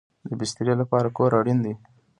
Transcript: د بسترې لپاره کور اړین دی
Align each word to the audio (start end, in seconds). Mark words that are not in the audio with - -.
د 0.27 0.29
بسترې 0.39 0.73
لپاره 0.81 1.13
کور 1.17 1.31
اړین 1.39 1.59
دی 1.65 1.73